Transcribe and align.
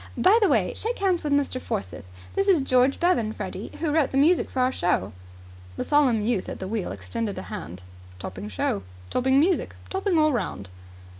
By 0.17 0.35
the 0.41 0.49
way, 0.49 0.73
shake 0.75 0.97
hands 0.97 1.23
with 1.23 1.31
Mr. 1.31 1.61
Forsyth. 1.61 2.05
This 2.33 2.47
is 2.47 2.63
George 2.63 2.99
Bevan, 2.99 3.33
Freddie, 3.33 3.71
who 3.79 3.91
wrote 3.91 4.09
the 4.09 4.17
music 4.17 4.47
of 4.47 4.57
our 4.57 4.71
show." 4.71 5.13
The 5.77 5.83
solemn 5.83 6.21
youth 6.21 6.49
at 6.49 6.57
the 6.57 6.67
wheel 6.67 6.91
extended 6.91 7.37
a 7.37 7.43
hand. 7.43 7.83
"Topping 8.17 8.49
show. 8.49 8.81
Topping 9.11 9.39
music. 9.39 9.75
Topping 9.91 10.17
all 10.17 10.33
round." 10.33 10.69